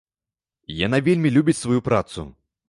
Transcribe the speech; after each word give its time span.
Яна 0.77 0.99
вельмі 1.09 1.33
любіць 1.37 1.57
сваю 1.61 1.79
працу. 1.91 2.27